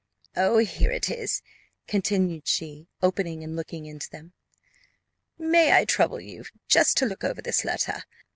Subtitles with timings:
[0.35, 1.43] "Oh, here it is,"
[1.85, 4.33] continued she, opening and looking into them.
[5.37, 8.01] "May I trouble you just to look over this letter?